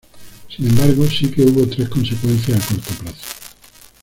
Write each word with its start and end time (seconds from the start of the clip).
Sin 0.49 0.67
embargo, 0.67 1.05
sí 1.07 1.29
que 1.29 1.43
hubo 1.43 1.67
tres 1.67 1.87
consecuencias 1.87 2.57
a 2.59 2.65
corto 2.69 2.91
plazo. 3.03 3.27